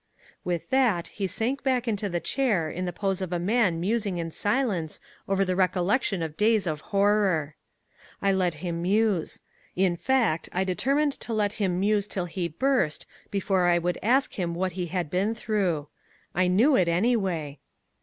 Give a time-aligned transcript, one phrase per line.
[0.43, 4.17] With that, he sank back into the chair in the pose of a man musing
[4.17, 7.53] in silence over the recollection of days of horror.
[8.19, 9.41] I let him muse.
[9.75, 14.39] In fact I determined to let him muse till he burst before I would ask
[14.39, 15.87] him what he had been through.
[16.33, 17.59] I knew it, anyway.